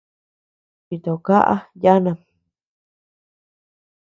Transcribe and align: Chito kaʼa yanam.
Chito 0.85 1.13
kaʼa 1.25 1.55
yanam. 1.83 2.17